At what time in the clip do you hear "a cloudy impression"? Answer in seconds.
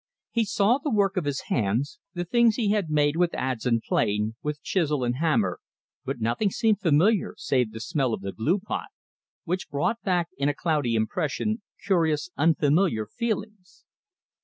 10.49-11.61